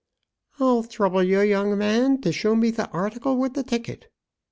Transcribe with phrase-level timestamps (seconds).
[0.59, 4.07] "I'll throuble ye, young man, to show me the article with the ticket."